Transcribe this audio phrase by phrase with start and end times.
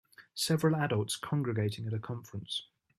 [0.33, 2.63] Several adults congregating at a conference.